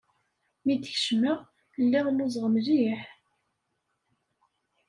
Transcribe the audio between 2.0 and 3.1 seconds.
lluẓeɣ mliḥ.